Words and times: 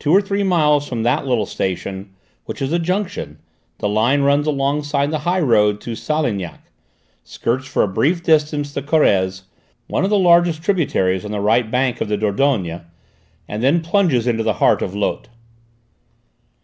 Two 0.00 0.10
or 0.10 0.20
three 0.20 0.42
miles 0.42 0.88
from 0.88 1.04
that 1.04 1.28
little 1.28 1.46
station, 1.46 2.12
which 2.44 2.60
is 2.60 2.72
a 2.72 2.78
junction, 2.80 3.38
the 3.78 3.88
line 3.88 4.22
runs 4.22 4.48
alongside 4.48 5.12
the 5.12 5.20
highroad 5.20 5.80
to 5.82 5.94
Salignac, 5.94 6.68
skirts 7.22 7.64
for 7.64 7.84
a 7.84 7.86
brief 7.86 8.20
distance 8.24 8.74
the 8.74 8.82
Corrèze, 8.82 9.42
one 9.86 10.02
of 10.02 10.10
the 10.10 10.18
largest 10.18 10.60
tributaries 10.64 11.24
on 11.24 11.30
the 11.30 11.38
right 11.38 11.70
bank 11.70 12.00
of 12.00 12.08
the 12.08 12.16
Dordogne, 12.16 12.80
and 13.46 13.62
then 13.62 13.80
plunges 13.80 14.26
into 14.26 14.42
the 14.42 14.54
heart 14.54 14.82
of 14.82 14.92
Lot. 14.92 15.28